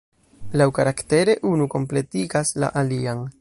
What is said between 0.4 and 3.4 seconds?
Laŭkaraktere unu kompletigas la alian.